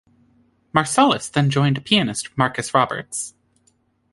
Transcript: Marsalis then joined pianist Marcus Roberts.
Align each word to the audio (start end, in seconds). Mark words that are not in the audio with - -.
Marsalis 0.73 1.31
then 1.31 1.51
joined 1.51 1.85
pianist 1.85 2.35
Marcus 2.35 2.73
Roberts. 2.73 3.35